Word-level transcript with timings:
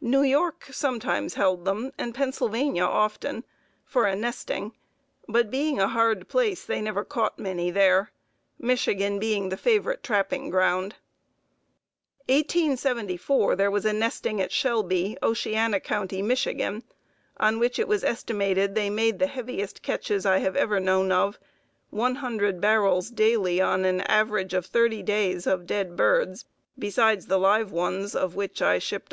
New 0.00 0.22
York 0.22 0.64
sometimes 0.70 1.34
held 1.34 1.66
them, 1.66 1.92
and 1.98 2.14
Pennsylvania 2.14 2.84
often, 2.84 3.44
for 3.84 4.06
a 4.06 4.16
nesting; 4.16 4.72
but 5.28 5.50
being 5.50 5.78
a 5.78 5.88
hard 5.88 6.26
place 6.26 6.64
they 6.64 6.80
never 6.80 7.04
caught 7.04 7.38
many 7.38 7.70
there, 7.70 8.10
Michigan 8.58 9.18
being 9.18 9.50
the 9.50 9.58
favorite 9.58 10.02
trapping 10.02 10.48
ground. 10.48 10.94
1874 12.30 13.56
there 13.56 13.70
was 13.70 13.84
a 13.84 13.92
nesting 13.92 14.40
at 14.40 14.50
Shelby, 14.50 15.18
Oceana 15.22 15.80
County, 15.80 16.22
Mich., 16.22 16.48
on 17.36 17.58
which 17.58 17.78
it 17.78 17.86
was 17.86 18.02
estimated 18.02 18.74
they 18.74 18.88
made 18.88 19.18
the 19.18 19.26
heaviest 19.26 19.82
catches 19.82 20.24
I 20.24 20.38
have 20.38 20.56
ever 20.56 20.80
known 20.80 21.12
of: 21.12 21.38
100 21.90 22.58
barrels 22.58 23.10
daily 23.10 23.60
on 23.60 23.84
an 23.84 24.00
average 24.00 24.54
of 24.54 24.64
thirty 24.64 25.02
days 25.02 25.46
of 25.46 25.66
dead 25.66 25.94
birds, 25.94 26.46
besides 26.78 27.26
the 27.26 27.38
live 27.38 27.70
ones, 27.70 28.16
of 28.16 28.34
which 28.34 28.62
I 28.62 28.78
shipped 28.78 29.12